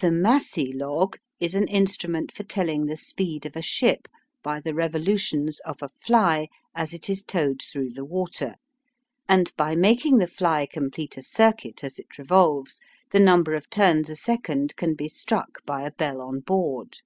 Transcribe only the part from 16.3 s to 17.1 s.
board.